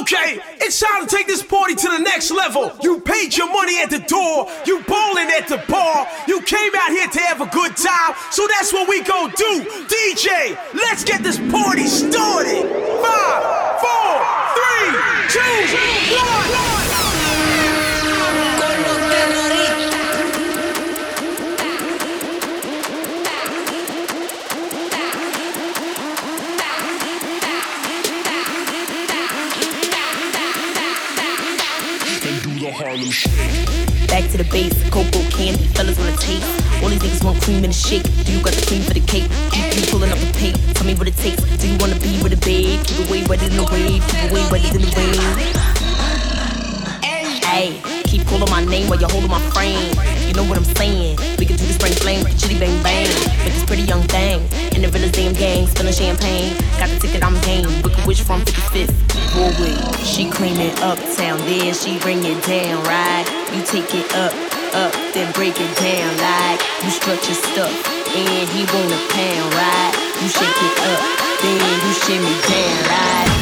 Okay, 0.00 0.40
it's 0.62 0.80
time 0.80 1.06
to 1.06 1.14
take 1.14 1.26
this 1.26 1.42
party 1.42 1.74
to 1.74 1.88
the 1.88 1.98
next 1.98 2.30
level. 2.30 2.72
You 2.82 3.00
paid 3.00 3.36
your 3.36 3.52
money 3.52 3.82
at 3.82 3.90
the 3.90 3.98
door, 3.98 4.48
you 4.64 4.82
bowling 4.84 5.28
at 5.28 5.46
the 5.46 5.62
bar, 5.68 6.06
you 6.26 6.40
came 6.40 6.72
out 6.74 6.88
here 6.88 7.06
to 7.06 7.20
have 7.20 7.42
a 7.42 7.46
good 7.46 7.76
time, 7.76 8.14
so 8.30 8.46
that's 8.48 8.72
what 8.72 8.88
we 8.88 9.02
gon' 9.02 9.30
do. 9.36 9.64
DJ, 9.88 10.56
let's 10.72 11.04
get 11.04 11.22
this 11.22 11.38
party 11.52 11.86
started. 11.86 12.79
Harlem 32.80 33.10
Shake. 33.10 34.08
Back 34.08 34.30
to 34.30 34.38
the 34.38 34.44
base, 34.44 34.72
cocoa 34.88 35.20
candy, 35.28 35.68
fellas 35.76 35.98
wanna 35.98 36.16
taste. 36.16 36.48
All 36.82 36.88
these 36.88 36.98
niggas 37.00 37.22
want 37.22 37.40
cream 37.42 37.62
in 37.62 37.70
the 37.70 37.76
shake. 37.76 38.04
Do 38.24 38.32
you 38.32 38.42
got 38.42 38.54
the 38.54 38.64
cream 38.66 38.82
for 38.82 38.94
the 38.94 39.00
cake? 39.00 39.28
Keep 39.52 39.76
you 39.76 39.82
pulling 39.92 40.10
up 40.10 40.18
the 40.18 40.32
pay. 40.32 40.52
Tell 40.72 40.86
me 40.86 40.94
what 40.94 41.06
it 41.06 41.16
takes. 41.16 41.42
Do 41.60 41.68
you 41.68 41.76
wanna 41.76 42.00
be 42.00 42.16
with 42.22 42.32
a 42.32 42.40
babe? 42.40 42.80
Keep 42.84 43.06
away 43.06 43.22
wetter 43.28 43.48
than 43.48 43.58
the 43.58 43.68
wave. 43.68 44.00
Keep 44.08 44.30
away 44.32 44.48
wetter 44.48 44.72
than 44.72 44.80
the 44.80 44.92
wave. 44.96 45.20
Hey, 47.44 47.76
keep 48.04 48.26
calling 48.26 48.48
my 48.48 48.64
name 48.64 48.88
while 48.88 48.98
you're 48.98 49.10
holding 49.10 49.28
my 49.30 49.40
frame. 49.52 50.19
You 50.30 50.36
know 50.36 50.44
what 50.44 50.58
I'm 50.58 50.70
saying? 50.78 51.18
We 51.42 51.44
can 51.44 51.56
do 51.56 51.66
the 51.66 51.74
spring 51.74 51.90
flame, 51.90 52.22
chitty 52.38 52.54
bang 52.54 52.80
bang. 52.84 53.10
With 53.42 53.50
this 53.50 53.64
pretty 53.66 53.82
young 53.82 54.06
thing. 54.06 54.38
In 54.70 54.82
the 54.82 54.88
realest 54.94 55.14
damn 55.14 55.34
gang, 55.34 55.66
spilling 55.66 55.92
champagne. 55.92 56.54
Got 56.78 56.86
the 56.86 57.00
ticket, 57.02 57.24
I'm 57.24 57.34
game. 57.42 57.66
Wicked 57.82 58.06
wish 58.06 58.22
from 58.22 58.38
55th. 58.42 58.94
Broadway. 59.34 59.74
She 60.06 60.30
cleaning 60.30 60.70
uptown, 60.86 61.38
then 61.50 61.74
she 61.74 61.98
bring 61.98 62.22
it 62.22 62.38
down, 62.46 62.78
right? 62.86 63.26
You 63.50 63.66
take 63.66 63.90
it 63.90 64.06
up, 64.14 64.30
up, 64.70 64.94
then 65.18 65.32
break 65.34 65.58
it 65.58 65.72
down, 65.82 66.10
like 66.22 66.62
you 66.86 66.90
stretch 66.94 67.26
your 67.26 67.34
stuff, 67.50 67.74
and 68.14 68.46
he 68.54 68.62
want 68.70 68.94
a 68.94 69.00
pound, 69.10 69.50
right? 69.58 69.92
You 70.22 70.30
shake 70.30 70.46
it 70.46 70.76
up, 70.94 71.02
then 71.42 71.58
you 71.58 71.92
shimmy 72.06 72.38
down, 72.46 72.78
right? 72.86 73.39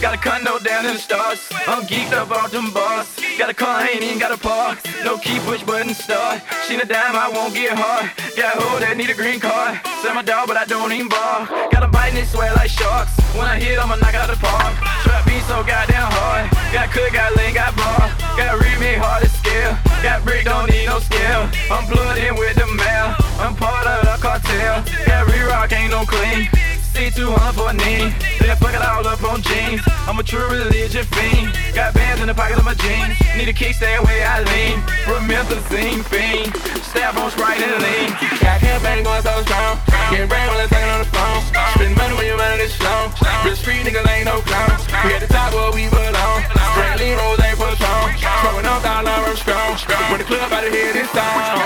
Got 0.00 0.14
a 0.14 0.18
condo 0.18 0.58
down 0.58 0.86
in 0.86 0.94
the 0.94 0.98
stars. 0.98 1.46
I'm 1.66 1.86
geeked 1.86 2.14
up 2.14 2.30
on 2.30 2.50
them 2.50 2.72
boss. 2.72 3.19
Got 3.40 3.48
a 3.48 3.54
car, 3.54 3.80
I 3.80 3.88
ain't 3.96 4.04
even 4.04 4.18
got 4.18 4.32
a 4.32 4.36
park. 4.36 4.84
No 5.02 5.16
key, 5.16 5.40
push 5.48 5.62
button, 5.62 5.94
start. 5.94 6.42
She 6.68 6.76
a 6.76 6.84
dime, 6.84 7.16
I 7.16 7.32
won't 7.32 7.54
get 7.54 7.72
hard. 7.72 8.12
Got 8.36 8.52
a 8.52 8.60
hoe 8.60 8.78
that 8.84 9.00
need 9.00 9.08
a 9.08 9.16
green 9.16 9.40
card. 9.40 9.80
Sell 10.04 10.12
my 10.12 10.20
dog, 10.20 10.44
but 10.44 10.60
I 10.60 10.68
don't 10.68 10.92
even 10.92 11.08
bark. 11.08 11.48
Got 11.72 11.80
a 11.80 11.88
bite 11.88 12.12
and 12.12 12.18
they 12.20 12.28
swear 12.28 12.52
like 12.52 12.68
sharks. 12.68 13.16
When 13.32 13.48
I 13.48 13.56
hit, 13.56 13.80
I'ma 13.80 13.96
knock 13.96 14.12
out 14.12 14.28
the 14.28 14.36
park. 14.36 14.76
Trap 15.08 15.24
beat 15.24 15.40
so 15.48 15.64
goddamn 15.64 16.12
hard. 16.12 16.52
Got 16.68 16.92
cook, 16.92 17.16
got 17.16 17.32
lean, 17.40 17.56
got 17.56 17.72
bar. 17.80 18.12
Got 18.36 18.60
remake, 18.60 19.00
hard 19.00 19.24
to 19.24 19.30
scale. 19.32 19.72
Got 20.04 20.20
brick, 20.20 20.44
don't 20.44 20.68
need 20.68 20.84
no 20.84 21.00
scale. 21.00 21.48
I'm 21.72 21.88
plugged 21.88 22.20
in 22.20 22.36
with 22.36 22.60
the 22.60 22.68
mail. 22.68 23.16
I'm 23.40 23.56
part 23.56 23.88
of 23.88 24.04
the 24.04 24.20
cartel. 24.20 24.84
Got 25.08 25.32
re-rock, 25.32 25.72
ain't 25.72 25.96
no 25.96 26.04
clean. 26.04 26.44
See 26.90 27.10
too 27.10 27.30
hard 27.30 27.54
for 27.54 27.70
a 27.70 27.74
name. 27.74 28.10
Then 28.42 28.56
fuck 28.58 28.74
it 28.74 28.82
all 28.82 29.06
up 29.06 29.22
on 29.22 29.42
jeans. 29.42 29.80
I'm 30.10 30.18
a 30.18 30.22
true 30.22 30.42
religion 30.50 31.04
fiend. 31.14 31.54
Got 31.74 31.94
bands 31.94 32.20
in 32.20 32.26
the 32.26 32.34
pocket 32.34 32.58
of 32.58 32.64
my 32.64 32.74
jeans. 32.74 33.14
Need 33.38 33.48
a 33.48 33.52
kick, 33.54 33.74
stay 33.78 33.94
away, 33.94 34.26
I 34.26 34.42
lean. 34.42 34.82
Remember 35.06 35.54
the 35.54 35.62
same 35.70 36.02
thing. 36.02 36.50
Stab 36.82 37.16
on 37.16 37.30
Sprite 37.30 37.62
and 37.62 37.78
lean. 37.78 38.10
Got 38.42 38.58
campaign 38.58 39.04
going 39.06 39.22
so 39.22 39.34
strong. 39.46 39.78
Get 40.10 40.28
brand 40.28 40.50
while 40.50 40.60
I'm 40.60 40.68
talking 40.68 40.90
on 40.90 41.00
the 41.06 41.10
phone. 41.14 41.40
Spend 41.78 41.94
money 41.94 42.14
when 42.18 42.26
you're 42.26 42.36
running 42.36 42.58
this 42.58 42.74
show. 42.74 43.10
Real 43.46 43.54
street 43.54 43.86
niggas 43.86 44.06
ain't 44.10 44.26
no 44.26 44.42
clown. 44.42 44.74
We 45.06 45.14
at 45.14 45.22
the 45.22 45.30
top 45.30 45.54
where 45.54 45.70
we 45.70 45.86
belong. 45.86 46.42
Straight 46.74 46.98
lean, 46.98 47.14
rose 47.22 47.38
ain't 47.38 47.54
for 47.54 47.70
strong. 47.78 48.18
Throwing 48.42 48.66
up, 48.66 48.82
I 48.82 49.06
love 49.06 49.38
strong. 49.38 49.78
When 50.10 50.18
the 50.18 50.26
club 50.26 50.50
out 50.50 50.66
of 50.66 50.72
here, 50.74 50.92
this 50.92 51.10
time. 51.14 51.59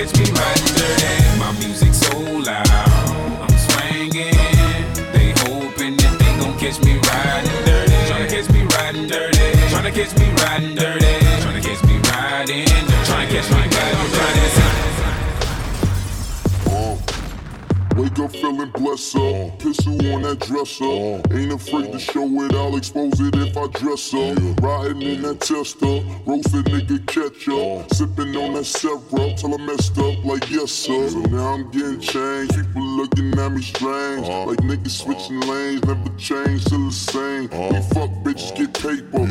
catch 0.00 0.16
me 0.18 0.24
right 0.32 0.64
there. 0.76 1.36
My 1.38 1.52
music 1.60 1.92
so 1.92 2.18
loud, 2.18 2.68
I'm 3.44 3.56
swinging. 3.66 4.32
They 5.12 5.32
hoping 5.44 5.96
that 6.00 6.16
they 6.18 6.32
gon' 6.40 6.56
catch 6.58 6.80
me 6.84 6.94
riding 7.08 7.64
dirty. 7.66 7.92
Tryna 8.08 8.28
catch 8.32 8.48
me 8.50 8.62
riding 8.76 9.06
dirty. 9.08 9.46
Tryna 9.68 9.92
catch 9.92 10.12
me 10.18 10.26
riding 10.40 10.74
dirty. 10.74 11.12
Tryna 11.42 11.62
catch 11.62 11.82
me 11.84 11.96
riding. 12.08 12.66
Tryna 13.08 13.28
catch 13.28 13.48
me 13.50 13.56
riding 13.56 14.10
dirty. 14.12 14.40
Wake 17.96 18.18
up 18.18 18.32
feeling 18.32 18.70
blessed 18.70 19.16
up, 19.16 19.58
Pistol 19.58 19.92
on 20.14 20.22
that 20.22 20.38
dresser. 20.40 21.20
Ain't 21.36 21.52
afraid 21.52 21.92
to 21.92 21.98
show 21.98 22.24
it, 22.44 22.54
I'll 22.54 22.74
expose 22.76 23.20
it 23.20 23.36
if 23.36 23.54
I 23.54 23.66
dress 23.66 24.14
up. 24.14 24.38
Riding 24.62 25.02
in 25.02 25.22
that 25.22 25.40
tester, 25.40 26.00
roasted 26.24 26.64
nigga 26.72 27.04
ketchup, 27.06 27.92
sipping 27.92 28.29
I 28.60 28.62
stepped 28.62 29.08
till 29.38 29.54
I 29.54 29.56
messed 29.56 29.96
up 29.96 30.22
like 30.22 30.50
yes 30.50 30.70
sir. 30.70 31.08
So 31.08 31.20
now 31.20 31.54
I'm 31.54 31.70
getting 31.70 31.98
changed. 31.98 32.54
People 32.54 32.82
looking 32.82 33.32
at 33.38 33.52
me 33.52 33.62
strange. 33.62 34.28
Like 34.28 34.58
niggas 34.58 34.90
switching 34.90 35.40
lanes, 35.40 35.82
never 35.84 36.10
change, 36.18 36.66
still 36.66 36.84
the 36.84 36.92
same. 36.92 37.44
You 37.44 37.80
fuck 37.94 38.10
bitches 38.20 38.54
get 38.54 38.74
paper. 38.74 39.24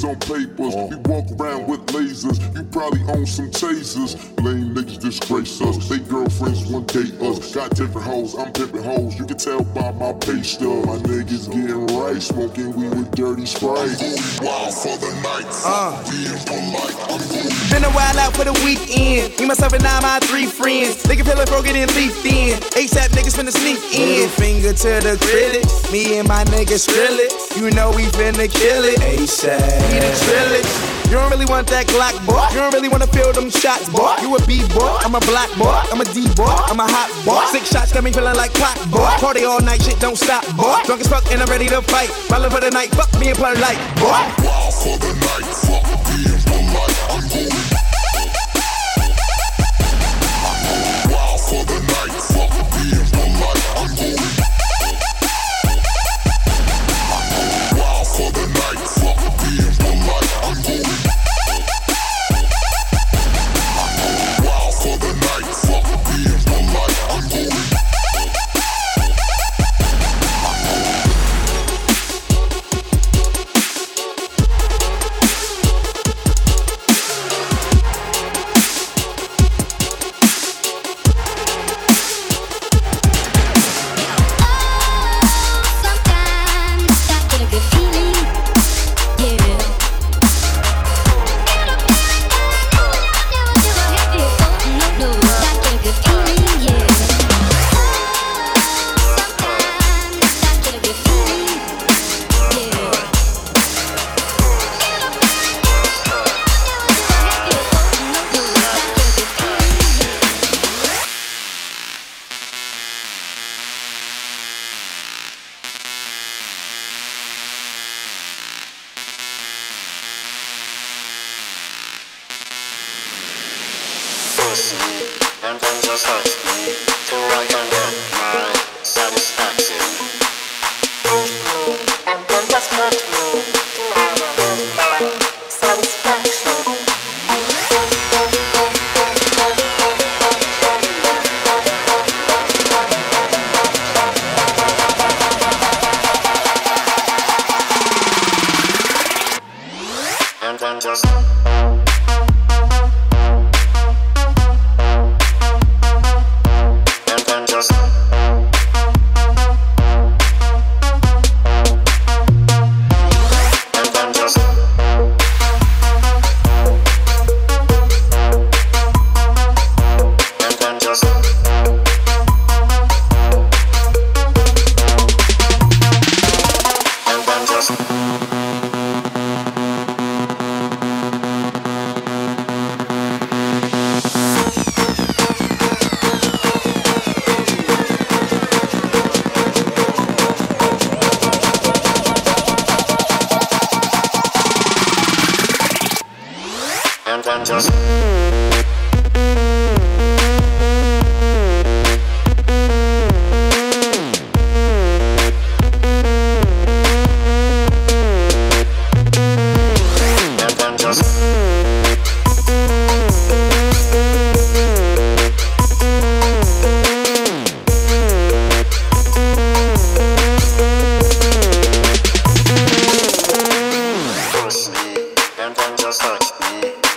A's 0.00 0.04
on 0.04 0.18
papers. 0.20 0.74
We 0.74 0.96
walk 1.10 1.30
around 1.32 1.66
with 1.68 1.84
lasers. 1.86 2.38
You 2.56 2.64
probably 2.64 3.02
own 3.12 3.26
some 3.26 3.50
tasers. 3.50 4.16
Lame 4.42 4.74
niggas 4.74 4.98
disgrace 5.00 5.60
us. 5.60 5.88
They 5.88 5.98
girlfriends 5.98 6.66
one 6.70 6.84
date 6.86 7.20
us. 7.20 7.54
Got 7.54 7.70
different 7.76 8.06
hoes. 8.06 8.34
I'm 8.34 8.52
pimping 8.52 8.82
hoes. 8.82 9.18
You 9.18 9.26
can 9.26 9.36
tell 9.36 9.62
by 9.62 9.92
my 9.92 10.12
pay 10.14 10.42
stub. 10.42 10.86
My 10.86 10.96
niggas 10.98 11.52
getting 11.52 11.86
right. 11.98 12.20
Smoking 12.22 12.74
weed 12.74 12.90
with 12.90 13.10
dirty 13.12 13.46
Sprite. 13.46 14.00
I'm 14.00 14.46
wild 14.46 14.74
for 14.74 14.96
the 14.96 15.12
night. 15.22 15.46
Uh. 15.64 16.02
Being 16.10 16.38
polite. 16.48 16.96
I'm 17.10 17.70
Been 17.70 17.84
a 17.84 17.92
while 17.92 18.18
out 18.18 18.34
for 18.34 18.44
the 18.44 18.56
weekend. 18.64 19.38
Me, 19.38 19.46
myself, 19.46 19.72
and 19.74 19.84
I, 19.84 20.00
my 20.00 20.18
three 20.20 20.46
friends. 20.46 21.02
Nigga, 21.04 21.24
pillow 21.24 21.44
broke 21.46 21.66
it 21.66 21.76
and 21.76 21.92
leaf 21.94 22.14
thin. 22.22 22.58
ASAP 22.72 23.10
niggas 23.12 23.36
finna 23.36 23.52
sneak 23.52 23.80
in. 23.92 24.28
Finger 24.30 24.72
to 24.72 25.00
the 25.04 25.18
critic. 25.20 25.64
Me 25.92 26.18
and 26.18 26.28
my 26.28 26.44
niggas 26.44 26.88
drill 26.88 27.18
it. 27.18 27.32
You 27.56 27.70
know 27.72 27.90
we 27.90 28.04
finna 28.16 28.50
kill 28.50 28.84
it. 28.84 28.98
ASAP. 29.00 29.89
You 29.90 31.16
don't 31.18 31.28
really 31.28 31.46
want 31.46 31.66
that 31.74 31.90
Glock, 31.90 32.14
boy. 32.22 32.38
You 32.54 32.62
don't 32.62 32.72
really 32.72 32.88
wanna 32.88 33.08
feel 33.08 33.32
them 33.32 33.50
shots, 33.50 33.88
boy. 33.90 34.14
You 34.22 34.36
a 34.36 34.46
B 34.46 34.62
boy, 34.70 34.94
I'm 35.02 35.16
a 35.16 35.20
black 35.26 35.50
boy, 35.58 35.74
I'm 35.90 36.00
a 36.00 36.04
D 36.04 36.22
boy, 36.38 36.46
I'm 36.46 36.78
a 36.78 36.86
hot 36.86 37.10
boy. 37.26 37.42
Six 37.50 37.68
shots 37.68 37.92
got 37.92 38.04
me 38.04 38.12
feeling 38.12 38.36
like 38.36 38.54
clock, 38.54 38.78
boy. 38.90 39.10
Party 39.18 39.44
all 39.44 39.60
night, 39.60 39.82
shit 39.82 39.98
don't 39.98 40.16
stop, 40.16 40.46
boy. 40.56 40.78
Drunk 40.86 41.00
as 41.00 41.08
fuck 41.08 41.26
and 41.32 41.42
I'm 41.42 41.50
ready 41.50 41.66
to 41.66 41.82
fight. 41.82 42.10
Ballin' 42.28 42.50
for 42.50 42.60
the 42.60 42.70
night, 42.70 42.90
fuck 42.90 43.10
me 43.18 43.30
and 43.30 43.36
play 43.36 43.54
like, 43.54 43.78
boy. 43.98 44.22
Wild 44.46 44.74
for 44.74 44.96
the 45.02 45.10
night, 45.18 45.50
fuck. 45.66 46.09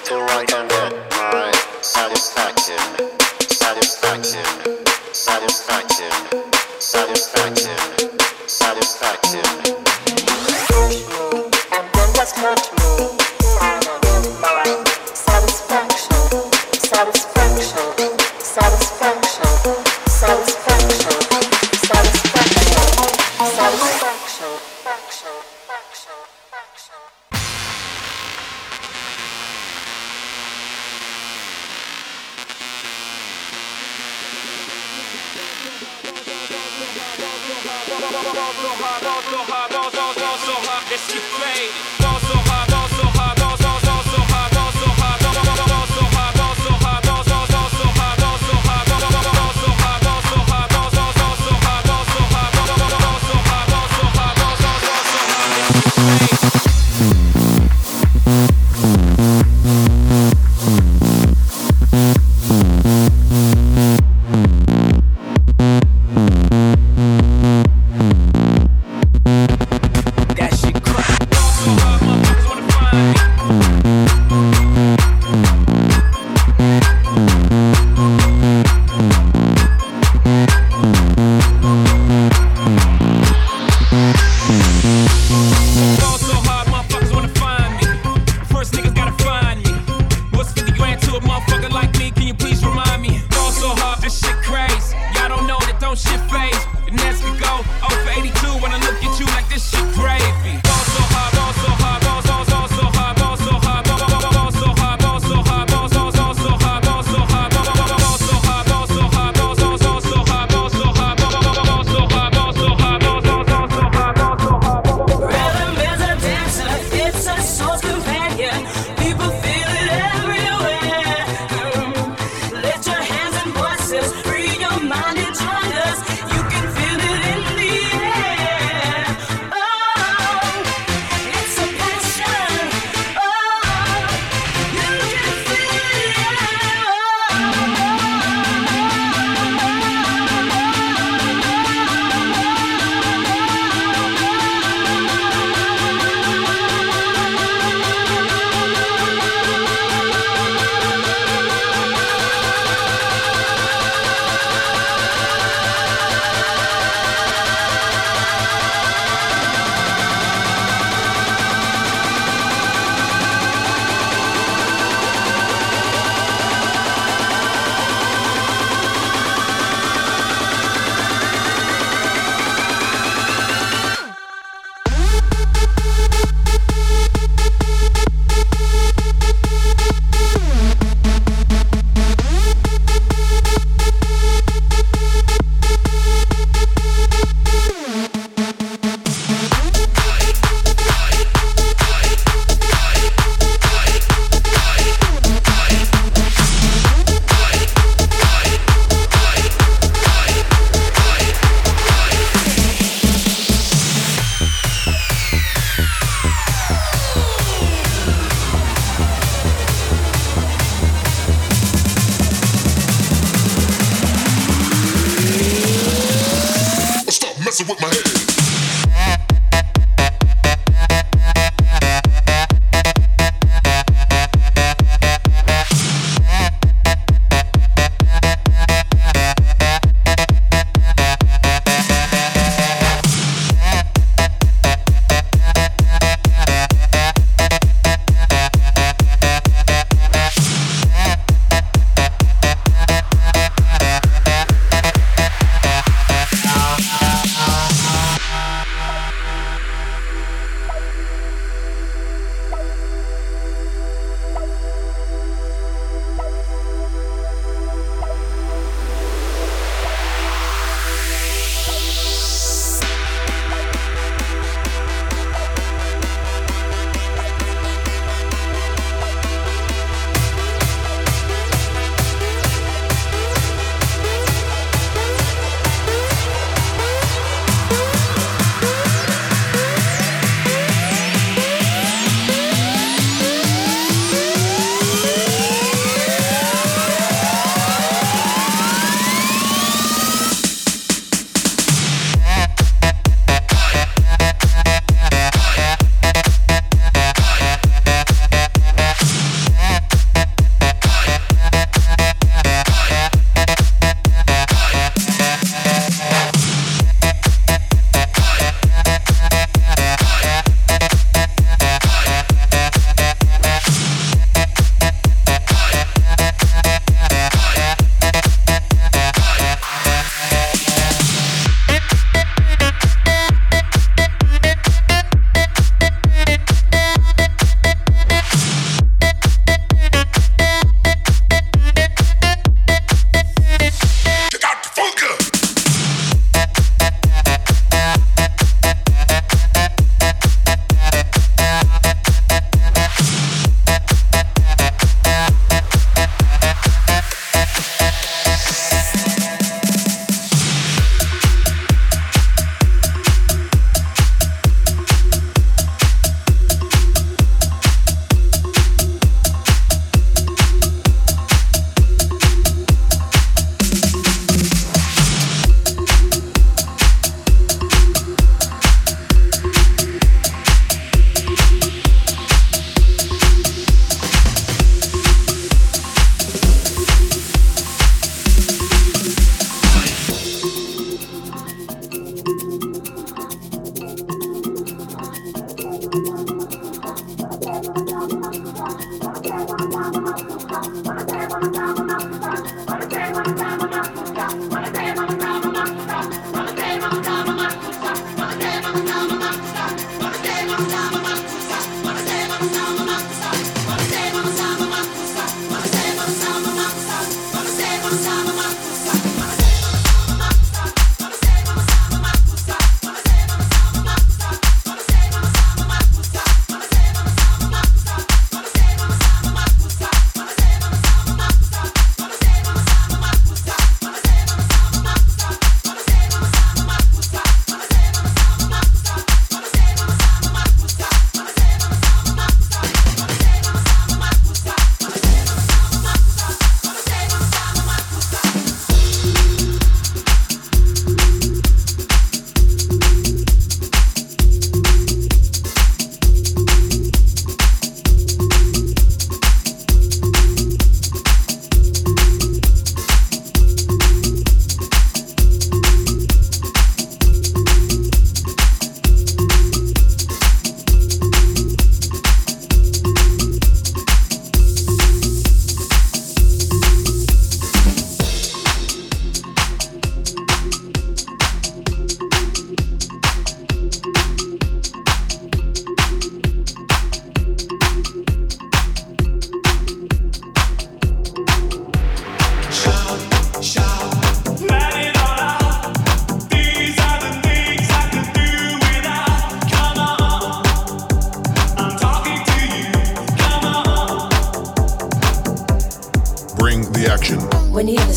to 0.05 0.15
my 1.17 1.51
satisfaction, 1.81 2.77
satisfaction, 3.49 4.45
satisfaction, 5.13 6.13
satisfaction, 6.79 7.77
satisfaction. 8.47 9.45
And 11.71 11.85
then 11.93 12.09
just 12.15 12.35
me. 12.79 12.91
My 14.41 14.83
satisfaction. 15.13 15.92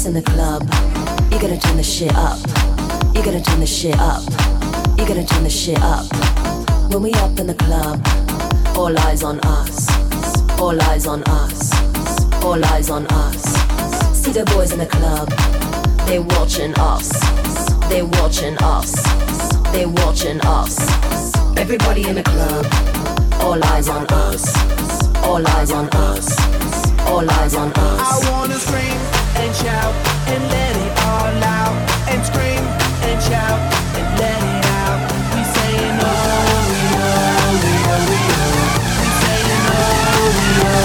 In 0.06 0.14
the 0.14 0.22
club, 0.22 0.62
you 1.32 1.38
gotta 1.40 1.58
turn 1.58 1.76
the 1.76 1.82
shit 1.82 2.14
up. 2.14 2.38
You 3.12 3.24
gotta 3.24 3.40
turn 3.40 3.58
the 3.58 3.66
shit 3.66 3.98
up. 3.98 4.22
You 4.96 5.04
gotta 5.04 5.26
turn 5.26 5.42
the 5.42 5.50
shit 5.50 5.80
up. 5.80 6.06
When 6.92 7.02
we 7.02 7.12
up 7.14 7.40
in 7.40 7.48
the 7.48 7.54
club, 7.54 8.00
all 8.76 8.96
eyes 9.00 9.24
on 9.24 9.40
us. 9.40 9.88
All 10.60 10.80
eyes 10.82 11.08
on 11.08 11.24
us. 11.24 11.72
All 12.44 12.64
eyes 12.66 12.88
on 12.88 13.04
us. 13.06 13.42
See 14.16 14.30
the 14.30 14.44
boys 14.54 14.72
in 14.72 14.78
the 14.78 14.86
club, 14.86 15.28
they 16.06 16.20
watching 16.20 16.72
us. 16.78 17.10
They 17.88 18.02
watching 18.02 18.56
us. 18.58 18.92
They 19.72 19.86
watching 19.86 20.40
us. 20.42 20.78
Everybody 21.56 22.06
in 22.06 22.14
the 22.14 22.22
club, 22.22 22.64
all 23.42 23.62
eyes 23.72 23.88
on 23.88 24.06
us. 24.06 24.44
All 25.24 25.44
eyes 25.48 25.72
on 25.72 25.88
us. 25.88 26.26
All 27.08 27.28
eyes 27.28 27.54
on 27.56 27.72
us. 27.72 28.24
I 28.24 28.30
wanna 28.30 28.54
scream 28.54 29.15
and 29.42 29.52
shout 29.54 29.94
and 30.32 30.42
let 30.50 30.74
it 30.76 30.92
all 31.08 31.36
out. 31.60 31.76
And 32.10 32.20
scream 32.24 32.64
and 33.08 33.18
shout 33.22 33.60
and 33.98 34.06
let 34.20 34.40
it 34.54 34.64
out. 34.82 34.98
We 35.34 35.42
saying 35.56 35.96
oh, 36.00 36.08
we 36.70 36.80
oh, 36.96 37.50
we 37.62 37.74
oh, 37.92 38.02
we 38.10 38.20
oh. 38.40 38.54
We 39.00 39.08
saying 39.22 39.62
oh, 39.70 40.26
we 40.36 40.46
oh, 40.64 40.76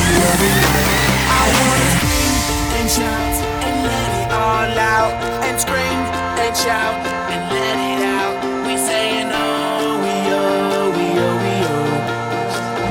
we 0.00 0.08
oh, 0.22 0.34
we 0.40 0.50
oh. 0.50 1.38
I 1.38 1.44
wanna 1.60 1.88
scream 1.96 2.34
and 2.78 2.88
shout 2.96 3.34
and 3.66 3.76
let 3.90 4.10
it 4.22 4.30
all 4.32 4.72
out. 4.96 5.14
And 5.46 5.56
scream 5.60 6.00
and 6.42 6.54
shout 6.56 6.96
and 7.32 7.42
let 7.54 7.76
it 7.90 8.02
out. 8.18 8.34
We 8.66 8.74
saying 8.76 9.28
oh, 9.30 10.02
we 10.04 10.14
oh, 10.32 10.90
we 10.96 11.06
oh, 11.26 11.34
we 11.44 11.54
oh. 11.70 11.90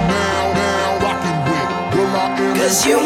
Now, 0.08 0.42
now, 0.62 0.86
rockin' 1.04 1.40
with 1.50 1.70
Will 1.96 2.16
I. 2.16 2.58
Cause 2.58 2.86
you 2.86 2.98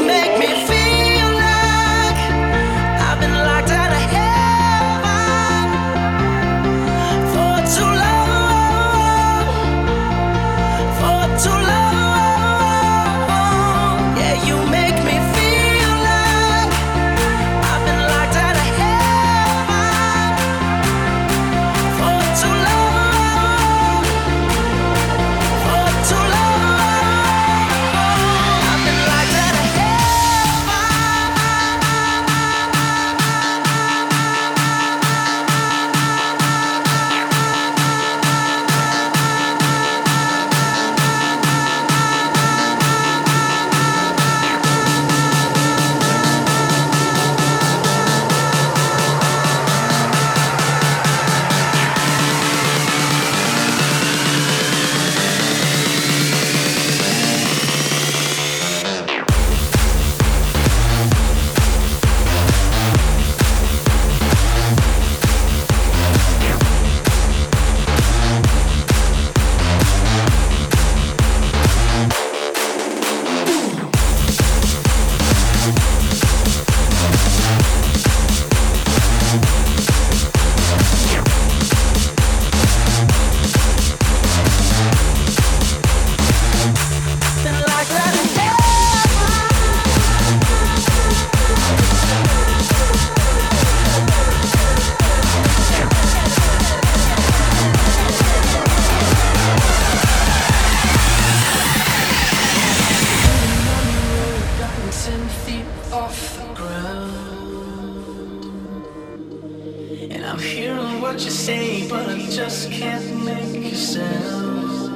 what 111.15 111.23
you 111.23 111.31
say, 111.31 111.87
but 111.87 112.09
I 112.09 112.17
just 112.29 112.69
can't 112.69 113.23
make 113.23 113.73
sound. 113.73 114.89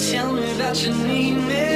Tell 0.00 0.32
me 0.32 0.52
that 0.54 0.84
you 0.84 0.92
need 1.06 1.36
me, 1.46 1.75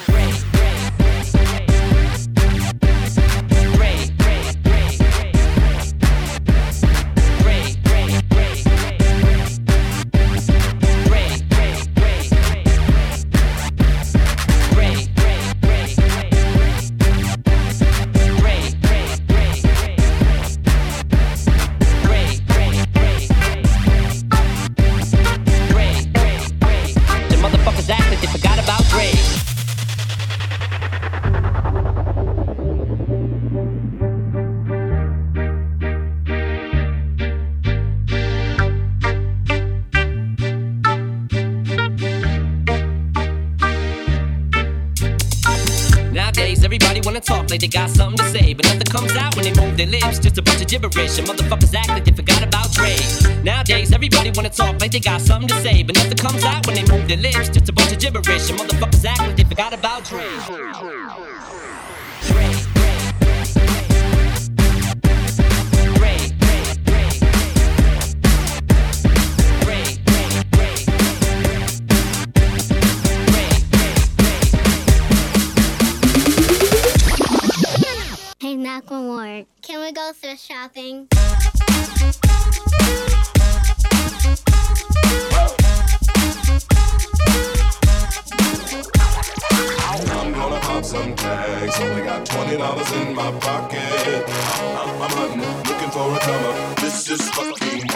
Their 49.85 49.99
lips. 49.99 50.19
Just 50.19 50.37
a 50.37 50.41
bunch 50.41 50.61
of 50.61 50.67
gibberish, 50.67 51.17
and 51.17 51.27
motherfuckers 51.27 51.73
act 51.73 51.89
like 51.89 52.05
they 52.05 52.11
forgot 52.11 52.43
about 52.43 52.71
Dre. 52.71 52.95
Nowadays, 53.43 53.91
everybody 53.91 54.31
wanna 54.35 54.49
talk 54.49 54.79
like 54.79 54.91
they 54.91 54.99
got 54.99 55.21
something 55.21 55.47
to 55.47 55.61
say, 55.61 55.83
but 55.83 55.95
nothing 55.95 56.17
comes 56.17 56.43
out 56.43 56.65
when 56.67 56.75
they 56.75 56.85
move 56.91 57.07
their 57.07 57.17
lips. 57.17 57.49
Just 57.49 57.69
a 57.69 57.73
bunch 57.73 57.91
of 57.91 57.99
gibberish, 57.99 58.49
and 58.49 58.59
motherfuckers 58.59 59.05
act 59.05 59.19
like 59.19 59.35
they 59.35 59.43
forgot 59.43 59.73
about 59.73 60.03
Dre. 60.05 60.21
Hey, 78.39 78.55
knock. 78.55 78.91
Can 79.71 79.79
we 79.79 79.93
go 79.93 80.11
thrift 80.11 80.41
shopping? 80.41 81.07
I'm 90.11 90.33
gonna 90.33 90.59
pop 90.59 90.83
some 90.83 91.15
tags. 91.15 91.79
Only 91.79 92.03
got 92.03 92.25
twenty 92.25 92.57
dollars 92.57 92.91
in 92.91 93.15
my 93.15 93.31
pocket. 93.39 94.25
I'm, 94.27 95.01
I'm 95.03 95.39
looking 95.39 95.91
for 95.91 96.15
a 96.15 96.19
come. 96.19 96.75
This 96.81 97.09
is 97.09 97.29
fucking. 97.29 97.87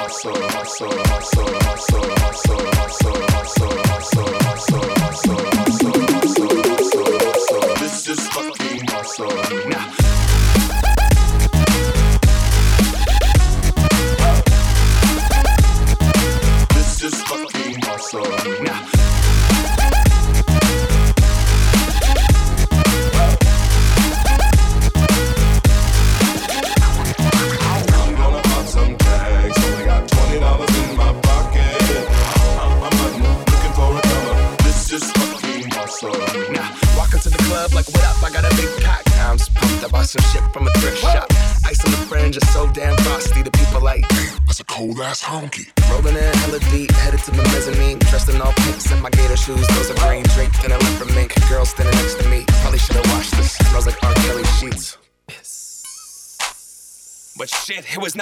This 7.81 8.07
is 8.07 8.27
fucking. 8.29 9.74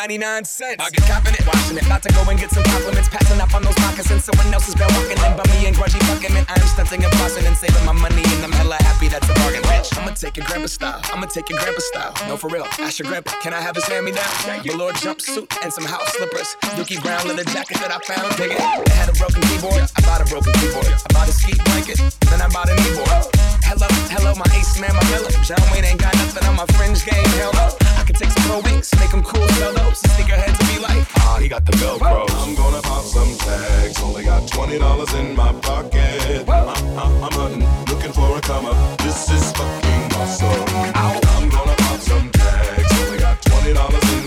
99 0.04 0.44
cents. 0.44 0.84
I 0.84 0.90
get 0.92 1.08
confident 1.08 1.48
watching 1.48 1.80
it. 1.80 1.88
About 1.88 2.04
to 2.04 2.12
go 2.12 2.28
and 2.28 2.36
get 2.36 2.52
some 2.52 2.64
compliments. 2.68 3.08
Passing 3.08 3.40
up 3.40 3.56
on 3.56 3.64
those 3.64 3.80
moccasins. 3.80 4.28
Someone 4.28 4.52
else 4.52 4.68
has 4.68 4.76
been 4.76 4.92
walking 5.00 5.16
in. 5.16 5.32
But 5.40 5.48
me 5.48 5.64
and 5.64 5.72
grudgy 5.72 5.96
fucking 6.12 6.36
man. 6.36 6.44
I'm 6.52 6.60
stunting 6.68 7.08
and 7.08 7.14
bossing 7.24 7.48
and 7.48 7.56
saving 7.56 7.80
my 7.88 7.96
money. 7.96 8.20
And 8.36 8.44
I'm 8.44 8.52
hella 8.52 8.76
happy 8.84 9.08
that's 9.08 9.24
a 9.32 9.34
bargain, 9.40 9.64
bitch. 9.64 9.96
I'ma 9.96 10.12
take 10.12 10.36
your 10.36 10.44
grandpa 10.44 10.68
style. 10.68 11.00
I'ma 11.16 11.32
take 11.32 11.48
your 11.48 11.56
grandpa 11.56 11.80
style. 11.80 12.12
No, 12.28 12.36
for 12.36 12.52
real. 12.52 12.68
Ask 12.84 13.00
your 13.00 13.08
grandpa. 13.08 13.32
Can 13.40 13.56
I 13.56 13.64
have 13.64 13.80
his 13.80 13.88
hand 13.88 14.04
me 14.04 14.12
down? 14.12 14.28
Velour 14.68 14.92
jumpsuit 15.00 15.48
and 15.64 15.72
some 15.72 15.88
house 15.88 16.12
slippers. 16.20 16.52
Dookie 16.76 17.00
brown 17.00 17.24
leather 17.24 17.48
jacket 17.48 17.80
that 17.80 17.96
I 17.96 18.00
found. 18.04 18.28
Dig 18.36 18.52
it. 18.52 18.60
I 18.60 18.84
had 19.00 19.08
a 19.08 19.16
broken 19.16 19.40
keyboard. 19.48 19.88
I 19.88 20.00
bought 20.04 20.20
a 20.20 20.28
broken 20.28 20.52
keyboard. 20.60 20.92
I 20.92 21.10
bought 21.16 21.32
a 21.32 21.32
ski 21.32 21.56
blanket. 21.64 22.04
Then 22.28 22.44
I 22.44 22.52
bought 22.52 22.68
a 22.68 22.76
kneeboard. 22.76 23.32
Hello, 23.64 23.88
hello, 24.12 24.36
my 24.36 24.52
ace 24.52 24.76
man, 24.84 24.92
my 24.92 25.04
villain. 25.08 25.32
John 25.48 25.64
Wayne 25.72 25.88
ain't 25.88 26.04
got 26.04 26.12
nothing 26.20 26.44
on 26.44 26.60
my 26.60 26.68
fringe 26.76 27.08
game. 27.08 27.24
Hell 27.40 27.56
no. 27.56 27.83
I 28.04 28.06
can 28.06 28.16
take 28.16 28.32
some 28.32 28.44
pro 28.44 28.60
wings, 28.60 28.92
make 29.00 29.12
them 29.12 29.24
cool, 29.24 29.48
sell 29.48 29.72
those. 29.72 30.02
Sneakerheads 30.02 30.58
to 30.58 30.66
be 30.68 30.78
like, 30.78 31.08
ah, 31.20 31.38
he 31.40 31.48
got 31.48 31.66
the 31.66 31.72
Velcro. 31.72 32.30
I'm 32.44 32.54
gonna 32.54 32.82
pop 32.82 33.06
some 33.06 33.34
tags. 33.38 33.98
Only 34.04 34.26
got 34.26 34.46
twenty 34.46 34.78
dollars 34.78 35.14
in 35.14 35.34
my 35.34 35.54
pocket. 35.62 36.44
I'm, 36.50 36.68
I'm, 36.68 37.24
I'm 37.24 37.32
hunting, 37.32 37.66
looking 37.88 38.12
for 38.12 38.38
a 38.38 38.42
come 38.42 38.66
up. 38.66 38.98
This 38.98 39.30
is 39.32 39.54
fucking 39.54 40.20
awesome. 40.20 40.66
I'm 41.00 41.48
gonna 41.48 41.76
pop 41.78 42.00
some 42.02 42.30
tags. 42.32 42.92
Only 43.06 43.20
got 43.20 43.42
twenty 43.42 43.74
dollars 43.74 44.04
in 44.12 44.23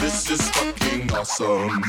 This 0.00 0.30
is 0.30 0.48
fucking 0.50 1.10
awesome. 1.10 1.82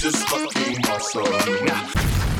just 0.00 0.26
fucking 0.28 0.86
awesome. 0.86 2.31